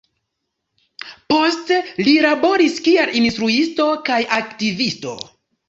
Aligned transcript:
Poste 1.33 1.77
li 2.09 2.15
laboris 2.27 2.81
kiel 2.89 3.13
instruisto 3.21 3.89
kaj 4.11 4.21
arkivisto. 4.43 5.17